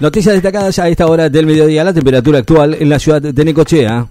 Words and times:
Noticias 0.00 0.34
destacadas 0.34 0.78
a 0.78 0.88
esta 0.88 1.08
hora 1.08 1.28
del 1.28 1.44
mediodía. 1.44 1.82
La 1.82 1.92
temperatura 1.92 2.38
actual 2.38 2.76
en 2.78 2.88
la 2.88 3.00
ciudad 3.00 3.20
de 3.20 3.44
Necochea. 3.44 4.06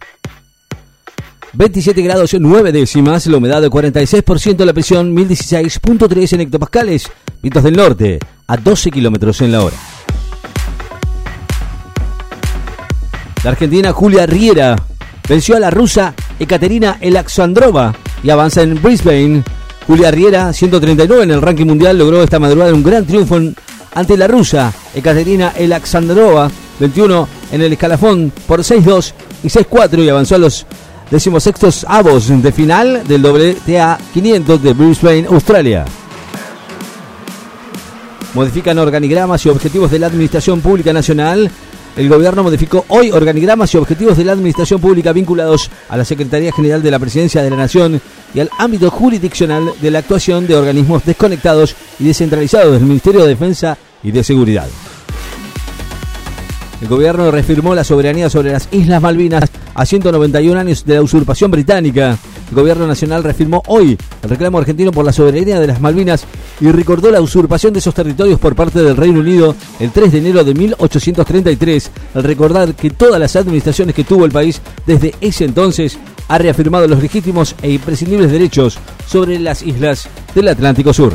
27 1.54 2.02
grados 2.02 2.36
9 2.38 2.74
décimas, 2.74 3.26
la 3.28 3.38
humedad 3.38 3.62
de 3.62 3.70
46%, 3.70 4.66
la 4.66 4.74
presión 4.74 5.16
1016.3 5.16 6.34
en 6.34 6.42
hectopascales, 6.42 7.10
vientos 7.42 7.64
del 7.64 7.78
norte 7.78 8.20
a 8.48 8.58
12 8.58 8.92
kilómetros 8.92 9.40
en 9.42 9.52
la 9.54 9.64
hora. 9.64 9.76
La 13.46 13.52
argentina 13.52 13.94
Julia 13.94 14.26
Riera 14.26 14.76
venció 15.28 15.56
a 15.56 15.60
la 15.62 15.72
rusa 15.72 16.14
Ekaterina 16.38 16.98
Elaxandrova 17.00 17.96
y 18.22 18.30
avanza 18.30 18.62
en 18.62 18.80
Brisbane. 18.82 19.42
Julia 19.88 20.12
Riera, 20.12 20.52
139 20.52 21.24
en 21.24 21.32
el 21.32 21.42
ranking 21.42 21.66
mundial, 21.66 21.98
logró 21.98 22.22
esta 22.22 22.40
madrugada 22.40 22.74
un 22.74 22.84
gran 22.84 23.06
triunfo 23.06 23.40
ante 23.98 24.16
la 24.16 24.28
rusa 24.28 24.72
Ekaterina 24.94 25.54
Elaxandrova, 25.58 26.52
21 26.80 27.28
en 27.52 27.62
el 27.64 27.74
escalafón 27.74 28.32
por 28.46 28.60
6-2 28.60 29.14
y 29.44 29.48
6-4 29.48 30.06
y 30.06 30.10
avanzó 30.10 30.36
a 30.36 30.38
los 30.38 30.68
decimosextos 31.10 31.84
avos 31.90 32.28
de 32.28 32.52
final 32.52 33.08
del 33.08 33.26
WTA 33.26 33.98
500 34.14 34.62
de 34.62 34.74
Brisbane, 34.74 35.26
Australia. 35.28 35.84
Modifican 38.36 38.78
organigramas 38.78 39.44
y 39.48 39.50
objetivos 39.50 39.90
de 39.90 39.98
la 39.98 40.08
Administración 40.08 40.62
Pública 40.62 40.94
Nacional. 40.94 41.50
El 41.96 42.08
gobierno 42.08 42.44
modificó 42.44 42.86
hoy 42.90 43.10
organigramas 43.10 43.74
y 43.74 43.78
objetivos 43.78 44.16
de 44.16 44.26
la 44.26 44.34
Administración 44.34 44.80
Pública 44.80 45.12
vinculados 45.12 45.72
a 45.90 45.98
la 45.98 46.06
Secretaría 46.06 46.52
General 46.52 46.84
de 46.84 46.92
la 46.92 47.00
Presidencia 47.00 47.42
de 47.42 47.50
la 47.50 47.58
Nación 47.58 48.00
y 48.36 48.42
al 48.42 48.52
ámbito 48.60 48.92
jurisdiccional 48.92 49.72
de 49.82 49.90
la 49.90 50.00
actuación 50.00 50.46
de 50.46 50.56
organismos 50.56 51.04
desconectados 51.04 51.76
y 52.00 52.04
descentralizados 52.04 52.74
del 52.74 52.84
Ministerio 52.84 53.24
de 53.24 53.30
Defensa 53.30 53.76
y 54.04 54.12
de 54.12 54.24
Seguridad. 54.24 54.68
El 56.82 56.88
gobierno 56.88 57.32
reafirmó 57.32 57.74
la 57.74 57.84
soberanía 57.84 58.30
sobre 58.30 58.52
las 58.52 58.70
Islas 58.72 59.02
Malvinas 59.02 59.50
a 59.74 59.86
191 59.86 60.60
años 60.60 60.86
de 60.86 60.96
la 60.96 61.02
usurpación 61.02 61.50
británica. 61.50 62.18
El 62.50 62.56
gobierno 62.56 62.86
nacional 62.86 63.24
reafirmó 63.24 63.64
hoy 63.68 63.98
el 64.22 64.30
reclamo 64.30 64.60
argentino 64.60 64.92
por 64.92 65.04
la 65.04 65.12
soberanía 65.12 65.60
de 65.60 65.68
las 65.68 65.82
Malvinas 65.82 66.26
y 66.62 66.72
recordó 66.72 67.10
la 67.10 67.20
usurpación 67.20 67.74
de 67.74 67.80
esos 67.80 67.96
territorios 67.96 68.40
por 68.40 68.56
parte 68.56 68.82
del 68.84 68.96
Reino 68.96 69.22
Unido 69.22 69.56
el 69.80 69.92
3 69.92 70.12
de 70.12 70.18
enero 70.20 70.44
de 70.44 70.54
1833, 70.54 71.92
al 72.14 72.24
recordar 72.24 72.76
que 72.76 72.92
todas 72.92 73.20
las 73.20 73.36
administraciones 73.36 73.96
que 73.96 74.04
tuvo 74.04 74.26
el 74.26 74.32
país 74.32 74.62
desde 74.86 75.16
ese 75.20 75.46
entonces 75.46 75.98
ha 76.28 76.38
reafirmado 76.38 76.88
los 76.88 77.02
legítimos 77.02 77.56
e 77.62 77.72
imprescindibles 77.72 78.32
derechos 78.32 78.78
sobre 79.08 79.40
las 79.40 79.64
islas 79.64 80.08
del 80.36 80.48
Atlántico 80.50 80.94
Sur. 80.94 81.14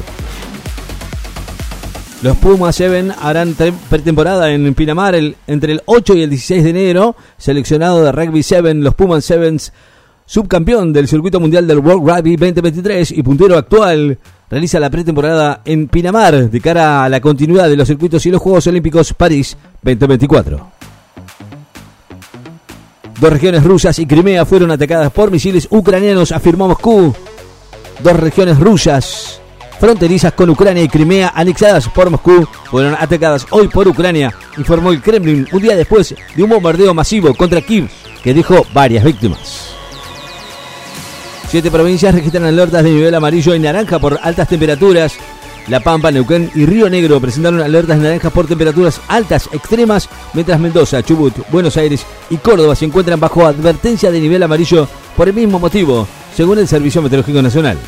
Los 2.22 2.36
Pumas 2.36 2.76
7 2.76 3.14
harán 3.20 3.56
pretemporada 3.90 4.52
en 4.52 4.74
Pinamar 4.74 5.16
entre 5.48 5.72
el 5.72 5.82
8 5.86 6.14
y 6.14 6.22
el 6.22 6.30
16 6.30 6.62
de 6.62 6.70
enero. 6.70 7.16
Seleccionado 7.36 8.04
de 8.04 8.12
Rugby 8.12 8.44
7, 8.44 8.74
los 8.74 8.94
Pumas 8.94 9.24
7 9.24 9.56
subcampeón 10.24 10.92
del 10.92 11.08
circuito 11.08 11.40
mundial 11.40 11.66
del 11.66 11.80
World 11.80 12.08
Rugby 12.08 12.36
2023 12.36 13.10
y 13.10 13.22
puntero 13.24 13.58
actual, 13.58 14.16
realiza 14.48 14.78
la 14.78 14.88
pretemporada 14.88 15.62
en 15.64 15.88
Pinamar 15.88 16.48
de 16.48 16.60
cara 16.60 17.02
a 17.02 17.08
la 17.08 17.20
continuidad 17.20 17.68
de 17.68 17.76
los 17.76 17.88
circuitos 17.88 18.24
y 18.24 18.30
los 18.30 18.40
Juegos 18.40 18.68
Olímpicos 18.68 19.12
París 19.14 19.56
2024. 19.82 20.70
Dos 23.20 23.32
regiones 23.32 23.64
rusas 23.64 23.98
y 23.98 24.06
Crimea 24.06 24.46
fueron 24.46 24.70
atacadas 24.70 25.10
por 25.10 25.32
misiles 25.32 25.66
ucranianos, 25.70 26.30
afirmó 26.30 26.68
Moscú. 26.68 27.12
Dos 28.00 28.16
regiones 28.16 28.60
rusas 28.60 29.41
fronterizas 29.82 30.32
con 30.34 30.48
Ucrania 30.48 30.84
y 30.84 30.88
Crimea 30.88 31.32
anexadas 31.34 31.88
por 31.88 32.08
Moscú 32.08 32.46
fueron 32.70 32.94
atacadas 32.94 33.44
hoy 33.50 33.66
por 33.66 33.88
Ucrania, 33.88 34.32
informó 34.56 34.92
el 34.92 35.02
Kremlin 35.02 35.48
un 35.50 35.60
día 35.60 35.74
después 35.74 36.14
de 36.36 36.42
un 36.44 36.50
bombardeo 36.50 36.94
masivo 36.94 37.34
contra 37.34 37.60
Kiev 37.60 37.90
que 38.22 38.32
dejó 38.32 38.64
varias 38.72 39.02
víctimas. 39.02 39.74
Siete 41.48 41.68
provincias 41.68 42.14
registran 42.14 42.44
alertas 42.44 42.84
de 42.84 42.90
nivel 42.90 43.12
amarillo 43.12 43.56
y 43.56 43.58
naranja 43.58 43.98
por 43.98 44.20
altas 44.22 44.46
temperaturas. 44.46 45.14
La 45.66 45.80
Pampa, 45.80 46.12
Neuquén 46.12 46.48
y 46.54 46.64
Río 46.64 46.88
Negro 46.88 47.20
presentaron 47.20 47.60
alertas 47.60 47.98
naranjas 47.98 48.32
por 48.32 48.46
temperaturas 48.46 49.00
altas 49.08 49.48
extremas, 49.50 50.08
mientras 50.32 50.60
Mendoza, 50.60 51.02
Chubut, 51.02 51.34
Buenos 51.50 51.76
Aires 51.76 52.06
y 52.30 52.36
Córdoba 52.36 52.76
se 52.76 52.84
encuentran 52.84 53.18
bajo 53.18 53.44
advertencia 53.44 54.12
de 54.12 54.20
nivel 54.20 54.44
amarillo 54.44 54.86
por 55.16 55.26
el 55.26 55.34
mismo 55.34 55.58
motivo, 55.58 56.06
según 56.36 56.60
el 56.60 56.68
Servicio 56.68 57.02
Meteorológico 57.02 57.42
Nacional. 57.42 57.78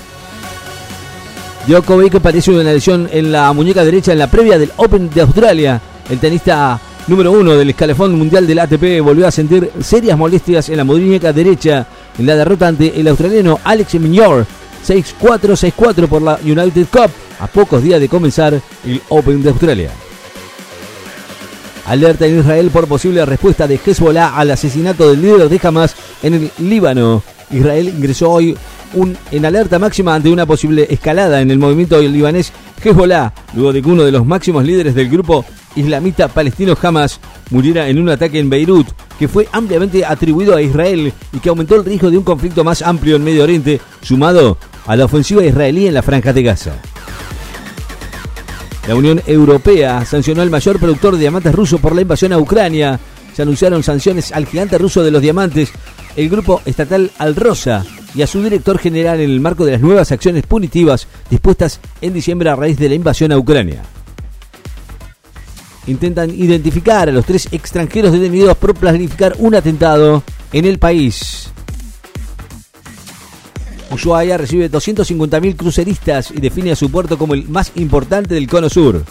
Djokovic 1.66 2.20
padece 2.20 2.50
una 2.50 2.62
lesión 2.64 3.08
en 3.10 3.32
la 3.32 3.50
muñeca 3.54 3.82
derecha 3.84 4.12
en 4.12 4.18
la 4.18 4.30
previa 4.30 4.58
del 4.58 4.70
Open 4.76 5.08
de 5.08 5.22
Australia. 5.22 5.80
El 6.10 6.18
tenista 6.18 6.78
número 7.06 7.32
uno 7.32 7.54
del 7.54 7.70
escalafón 7.70 8.14
mundial 8.18 8.46
del 8.46 8.58
ATP 8.58 9.00
volvió 9.02 9.26
a 9.26 9.30
sentir 9.30 9.70
serias 9.80 10.18
molestias 10.18 10.68
en 10.68 10.76
la 10.76 10.84
muñeca 10.84 11.32
derecha 11.32 11.86
en 12.18 12.26
la 12.26 12.36
derrota 12.36 12.68
ante 12.68 13.00
el 13.00 13.08
australiano 13.08 13.60
Alex 13.64 13.94
Mignor 13.94 14.46
6-4, 14.86 15.72
6-4 15.74 16.06
por 16.06 16.20
la 16.20 16.38
United 16.44 16.86
Cup 16.92 17.10
a 17.40 17.46
pocos 17.46 17.82
días 17.82 17.98
de 17.98 18.10
comenzar 18.10 18.60
el 18.84 19.00
Open 19.08 19.42
de 19.42 19.48
Australia. 19.48 19.90
Alerta 21.86 22.26
en 22.26 22.40
Israel 22.40 22.70
por 22.70 22.86
posible 22.86 23.24
respuesta 23.24 23.66
de 23.66 23.80
Hezbollah 23.82 24.36
al 24.36 24.50
asesinato 24.50 25.08
del 25.08 25.22
líder 25.22 25.48
de 25.48 25.60
Hamas 25.66 25.96
en 26.22 26.34
el 26.34 26.50
Líbano. 26.58 27.22
Israel 27.50 27.88
ingresó 27.88 28.30
hoy 28.30 28.54
en 29.30 29.44
alerta 29.44 29.78
máxima 29.78 30.14
ante 30.14 30.30
una 30.30 30.46
posible 30.46 30.86
escalada 30.88 31.40
en 31.40 31.50
el 31.50 31.58
movimiento 31.58 32.00
libanés 32.00 32.52
Hezbollah, 32.82 33.32
luego 33.54 33.72
de 33.72 33.82
que 33.82 33.88
uno 33.88 34.04
de 34.04 34.12
los 34.12 34.26
máximos 34.26 34.64
líderes 34.64 34.94
del 34.94 35.08
grupo 35.08 35.44
islamista 35.76 36.28
palestino 36.28 36.76
Hamas 36.80 37.18
muriera 37.50 37.88
en 37.88 37.98
un 37.98 38.08
ataque 38.08 38.38
en 38.38 38.50
Beirut, 38.50 38.86
que 39.18 39.28
fue 39.28 39.48
ampliamente 39.52 40.04
atribuido 40.04 40.54
a 40.54 40.62
Israel 40.62 41.12
y 41.32 41.38
que 41.38 41.48
aumentó 41.48 41.76
el 41.76 41.84
riesgo 41.84 42.10
de 42.10 42.18
un 42.18 42.24
conflicto 42.24 42.62
más 42.62 42.82
amplio 42.82 43.16
en 43.16 43.24
Medio 43.24 43.42
Oriente, 43.42 43.80
sumado 44.02 44.58
a 44.86 44.96
la 44.96 45.06
ofensiva 45.06 45.44
israelí 45.44 45.86
en 45.86 45.94
la 45.94 46.02
franja 46.02 46.32
de 46.32 46.42
Gaza. 46.42 46.74
La 48.86 48.94
Unión 48.94 49.22
Europea 49.26 50.04
sancionó 50.04 50.42
al 50.42 50.50
mayor 50.50 50.78
productor 50.78 51.14
de 51.14 51.20
diamantes 51.20 51.54
ruso 51.54 51.78
por 51.78 51.94
la 51.94 52.02
invasión 52.02 52.32
a 52.34 52.38
Ucrania. 52.38 53.00
Se 53.34 53.42
anunciaron 53.42 53.82
sanciones 53.82 54.30
al 54.30 54.46
gigante 54.46 54.76
ruso 54.76 55.02
de 55.02 55.10
los 55.10 55.22
diamantes, 55.22 55.72
el 56.16 56.28
grupo 56.28 56.60
estatal 56.66 57.10
Alrosa, 57.18 57.84
y 58.14 58.22
a 58.22 58.26
su 58.26 58.42
director 58.42 58.78
general 58.78 59.20
en 59.20 59.30
el 59.30 59.40
marco 59.40 59.64
de 59.64 59.72
las 59.72 59.80
nuevas 59.80 60.12
acciones 60.12 60.46
punitivas 60.46 61.08
dispuestas 61.30 61.80
en 62.00 62.14
diciembre 62.14 62.48
a 62.50 62.56
raíz 62.56 62.78
de 62.78 62.88
la 62.88 62.94
invasión 62.94 63.32
a 63.32 63.38
Ucrania. 63.38 63.82
Intentan 65.86 66.30
identificar 66.30 67.08
a 67.08 67.12
los 67.12 67.26
tres 67.26 67.48
extranjeros 67.52 68.12
detenidos 68.12 68.56
por 68.56 68.74
planificar 68.74 69.34
un 69.38 69.54
atentado 69.54 70.22
en 70.52 70.64
el 70.64 70.78
país. 70.78 71.50
Ushuaia 73.90 74.38
recibe 74.38 74.70
250.000 74.70 75.56
cruceristas 75.56 76.30
y 76.30 76.40
define 76.40 76.72
a 76.72 76.76
su 76.76 76.90
puerto 76.90 77.18
como 77.18 77.34
el 77.34 77.48
más 77.48 77.72
importante 77.74 78.34
del 78.34 78.48
cono 78.48 78.68
sur. 78.68 79.04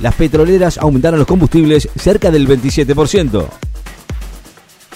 Las 0.00 0.14
petroleras 0.14 0.78
aumentaron 0.78 1.18
los 1.18 1.28
combustibles 1.28 1.88
cerca 1.96 2.30
del 2.30 2.46
27%. 2.46 3.71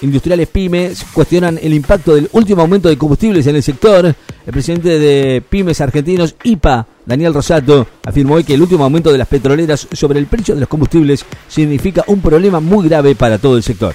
Industriales 0.02 0.48
pymes 0.48 1.04
cuestionan 1.12 1.58
el 1.60 1.72
impacto 1.72 2.14
del 2.14 2.28
último 2.32 2.62
aumento 2.62 2.88
de 2.88 2.98
combustibles 2.98 3.46
en 3.46 3.56
el 3.56 3.62
sector. 3.62 4.06
El 4.06 4.52
presidente 4.52 4.98
de 4.98 5.40
Pymes 5.40 5.80
Argentinos, 5.80 6.36
IPA, 6.44 6.86
Daniel 7.06 7.32
Rosato, 7.32 7.86
afirmó 8.04 8.34
hoy 8.34 8.44
que 8.44 8.54
el 8.54 8.62
último 8.62 8.84
aumento 8.84 9.10
de 9.10 9.18
las 9.18 9.28
petroleras 9.28 9.88
sobre 9.92 10.18
el 10.18 10.26
precio 10.26 10.54
de 10.54 10.60
los 10.60 10.68
combustibles 10.68 11.24
significa 11.48 12.04
un 12.08 12.20
problema 12.20 12.60
muy 12.60 12.88
grave 12.88 13.14
para 13.14 13.38
todo 13.38 13.56
el 13.56 13.62
sector. 13.62 13.94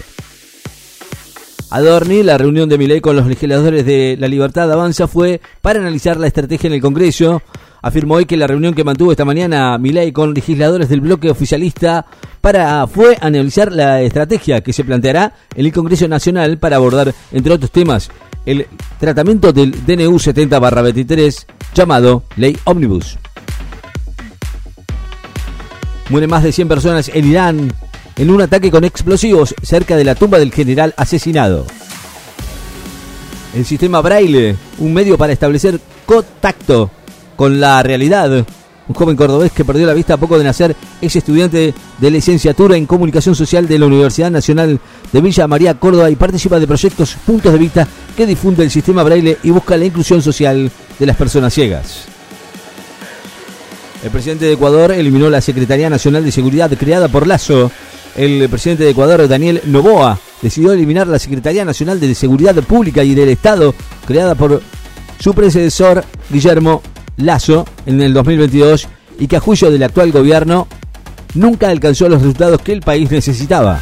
Adorni, 1.70 2.24
la 2.24 2.38
reunión 2.38 2.68
de 2.68 2.78
Milei 2.78 3.00
con 3.00 3.16
los 3.16 3.28
legisladores 3.28 3.86
de 3.86 4.18
La 4.20 4.28
Libertad 4.28 4.70
Avanza 4.72 5.08
fue 5.08 5.40
para 5.62 5.80
analizar 5.80 6.18
la 6.18 6.28
estrategia 6.28 6.68
en 6.68 6.74
el 6.74 6.82
Congreso 6.82 7.42
afirmó 7.82 8.16
hoy 8.16 8.26
que 8.26 8.38
la 8.38 8.48
reunión 8.48 8.74
que 8.74 8.84
mantuvo 8.84 9.12
esta 9.12 9.26
mañana 9.26 9.78
Milei 9.78 10.12
con 10.12 10.34
legisladores 10.34 10.90
del 10.90 11.02
bloque 11.02 11.30
oficialista 11.30 12.06
para 12.42 12.86
fue 12.88 13.18
analizar 13.22 13.72
la 13.72 14.02
estrategia 14.02 14.62
que 14.62 14.74
se 14.74 14.84
planteará 14.84 15.34
en 15.56 15.66
el 15.66 15.74
Congreso 15.74 16.08
Nacional 16.08 16.58
para 16.58 16.78
abordar, 16.78 17.14
entre 17.32 17.54
otros 17.54 17.72
temas, 17.72 18.10
el 18.46 18.68
tratamiento 19.00 19.54
del 19.54 19.72
DNU 19.86 20.18
70-23 20.18 21.46
llamado 21.74 22.24
Ley 22.36 22.58
Omnibus. 22.66 23.18
Mueren 26.10 26.30
más 26.30 26.44
de 26.44 26.52
100 26.52 26.68
personas 26.68 27.10
en 27.14 27.26
Irán 27.26 27.72
en 28.18 28.30
un 28.30 28.42
ataque 28.42 28.70
con 28.70 28.84
explosivos 28.84 29.56
cerca 29.62 29.96
de 29.96 30.04
la 30.04 30.16
tumba 30.16 30.40
del 30.40 30.52
general 30.52 30.94
asesinado. 30.98 31.66
El 33.56 33.66
sistema 33.66 34.02
Braille, 34.02 34.56
un 34.78 34.94
medio 34.94 35.18
para 35.18 35.34
establecer 35.34 35.80
contacto 36.06 36.92
con 37.42 37.60
la 37.60 37.82
realidad. 37.82 38.46
Un 38.88 38.94
joven 38.94 39.16
cordobés 39.16 39.52
que 39.52 39.66
perdió 39.66 39.88
la 39.88 39.96
vista 39.96 40.14
a 40.14 40.18
poco 40.18 40.38
de 40.38 40.44
nacer 40.44 40.76
es 41.02 41.16
estudiante 41.16 41.74
de 41.98 42.12
licenciatura 42.12 42.78
en 42.78 42.86
comunicación 42.86 43.34
social 43.34 43.68
de 43.68 43.80
la 43.80 43.88
Universidad 43.88 44.30
Nacional 44.30 44.80
de 45.12 45.22
Villa 45.22 45.48
María 45.48 45.74
Córdoba 45.74 46.12
y 46.12 46.16
participa 46.16 46.60
de 46.60 46.68
proyectos 46.68 47.16
Puntos 47.26 47.52
de 47.52 47.58
Vista 47.58 47.88
que 48.16 48.28
difunde 48.28 48.64
el 48.64 48.70
sistema 48.70 49.02
braille 49.02 49.40
y 49.42 49.50
busca 49.50 49.76
la 49.76 49.86
inclusión 49.86 50.22
social 50.22 50.70
de 51.00 51.06
las 51.08 51.16
personas 51.16 51.52
ciegas. 51.52 52.04
El 54.04 54.12
presidente 54.12 54.46
de 54.46 54.54
Ecuador 54.54 54.92
eliminó 54.92 55.28
la 55.28 55.42
Secretaría 55.42 55.90
Nacional 55.90 56.24
de 56.24 56.32
Seguridad 56.32 56.70
creada 56.78 57.08
por 57.08 57.26
Lazo. 57.26 57.72
El 58.16 58.48
presidente 58.50 58.84
de 58.84 58.92
Ecuador, 58.92 59.28
Daniel 59.28 59.64
Novoa, 59.66 60.20
decidió 60.44 60.74
eliminar 60.74 61.08
la 61.08 61.18
Secretaría 61.18 61.66
Nacional 61.66 62.00
de 62.00 62.14
Seguridad 62.14 62.54
Pública 62.58 63.04
y 63.04 63.16
del 63.16 63.30
Estado 63.30 63.74
creada 64.06 64.36
por 64.36 64.62
su 65.20 65.34
predecesor, 65.34 66.04
Guillermo 66.30 66.84
Lazo, 67.26 67.66
en 67.86 68.02
el 68.02 68.14
2022 68.14 68.88
y 69.20 69.28
que 69.28 69.38
a 69.38 69.40
juicio 69.40 69.70
del 69.70 69.84
actual 69.84 70.12
gobierno 70.12 70.68
nunca 71.36 71.70
alcanzó 71.70 72.10
los 72.10 72.22
resultados 72.22 72.62
que 72.62 72.74
el 72.74 72.82
país 72.82 73.10
necesitaba. 73.12 73.80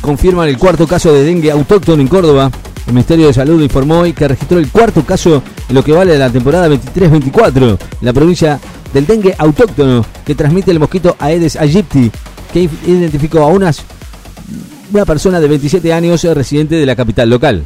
Confirman 0.00 0.48
el 0.48 0.58
cuarto 0.58 0.86
caso 0.86 1.12
de 1.12 1.24
dengue 1.24 1.50
autóctono 1.50 2.00
en 2.00 2.08
Córdoba. 2.08 2.50
El 2.86 2.94
Ministerio 2.94 3.26
de 3.26 3.34
Salud 3.34 3.60
informó 3.60 3.98
hoy 3.98 4.14
que 4.14 4.28
registró 4.28 4.58
el 4.58 4.70
cuarto 4.70 5.04
caso 5.04 5.42
en 5.68 5.74
lo 5.74 5.84
que 5.84 5.92
vale 5.92 6.12
de 6.12 6.18
la 6.18 6.30
temporada 6.30 6.68
23-24 6.68 7.56
en 7.56 7.78
la 8.00 8.12
provincia 8.12 8.58
del 8.94 9.06
dengue 9.06 9.34
autóctono 9.36 10.04
que 10.24 10.34
transmite 10.34 10.70
el 10.70 10.78
mosquito 10.78 11.16
Aedes 11.18 11.56
aegypti, 11.56 12.10
que 12.52 12.68
identificó 12.86 13.40
a 13.40 13.48
unas, 13.48 13.82
una 14.92 15.04
persona 15.04 15.40
de 15.40 15.48
27 15.48 15.92
años 15.92 16.22
residente 16.22 16.76
de 16.76 16.86
la 16.86 16.96
capital 16.96 17.28
local. 17.28 17.64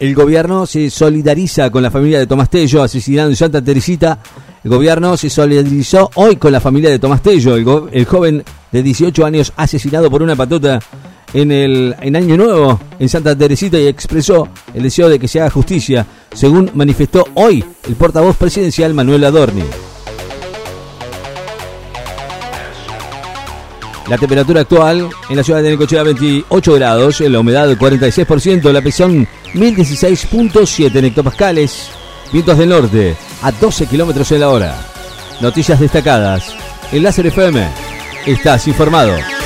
El 0.00 0.14
gobierno 0.14 0.64
se 0.64 0.88
solidariza 0.88 1.68
con 1.68 1.82
la 1.82 1.90
familia 1.90 2.18
de 2.18 2.26
Tomás 2.26 2.48
Tello, 2.48 2.82
asesinado 2.82 3.28
en 3.28 3.36
Santa 3.36 3.60
Teresita. 3.60 4.18
El 4.64 4.70
gobierno 4.70 5.14
se 5.18 5.28
solidarizó 5.28 6.10
hoy 6.14 6.36
con 6.36 6.52
la 6.52 6.60
familia 6.60 6.88
de 6.88 6.98
Tomás 6.98 7.20
Tello, 7.22 7.54
el, 7.92 8.06
joven 8.06 8.42
de 8.72 8.82
18 8.82 9.26
años 9.26 9.52
asesinado 9.56 10.10
por 10.10 10.22
una 10.22 10.34
patota 10.34 10.80
en 11.34 11.52
el 11.52 11.94
en 12.00 12.16
Año 12.16 12.38
Nuevo 12.38 12.80
en 12.98 13.10
Santa 13.10 13.36
Teresita 13.36 13.78
y 13.78 13.88
expresó 13.88 14.48
el 14.72 14.84
deseo 14.84 15.10
de 15.10 15.18
que 15.18 15.28
se 15.28 15.38
haga 15.38 15.50
justicia, 15.50 16.06
según 16.32 16.70
manifestó 16.72 17.26
hoy 17.34 17.62
el 17.86 17.94
portavoz 17.94 18.38
presidencial 18.38 18.94
Manuel 18.94 19.22
Adorni. 19.24 19.64
La 24.08 24.16
temperatura 24.16 24.62
actual 24.62 25.08
en 25.28 25.36
la 25.36 25.44
ciudad 25.44 25.62
de 25.62 25.70
Necochea 25.70 26.02
28 26.02 26.74
grados, 26.74 27.20
la 27.20 27.38
humedad 27.38 27.68
del 27.68 27.78
46%, 27.78 28.72
la 28.72 28.80
presión 28.80 29.28
1016.7 29.54 31.04
hectopascales, 31.04 31.90
vientos 32.32 32.58
del 32.58 32.68
norte 32.68 33.16
a 33.42 33.50
12 33.52 33.86
kilómetros 33.86 34.30
en 34.32 34.40
la 34.40 34.48
hora. 34.48 34.86
Noticias 35.40 35.80
destacadas. 35.80 36.54
En 36.92 37.02
Láser 37.02 37.26
FM, 37.26 37.66
estás 38.26 38.68
informado. 38.68 39.39